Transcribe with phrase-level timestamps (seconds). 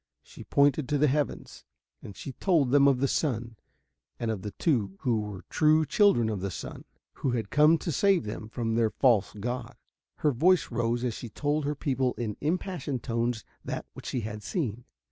[0.23, 1.63] She pointed to the heavens,
[2.01, 3.55] and she told them of the sun
[4.19, 6.85] and of the two who were true children of the sun,
[7.21, 9.75] who had come to save them from their false god.
[10.15, 14.41] Her voice rose as she told her people in impassioned tones that which she had
[14.41, 14.85] seen.